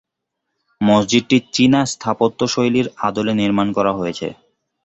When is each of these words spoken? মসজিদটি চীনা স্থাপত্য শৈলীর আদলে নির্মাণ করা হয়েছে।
মসজিদটি 0.81 1.37
চীনা 1.53 1.81
স্থাপত্য 1.93 2.39
শৈলীর 2.53 2.87
আদলে 3.07 3.33
নির্মাণ 3.41 3.67
করা 3.77 3.91
হয়েছে। 3.93 4.27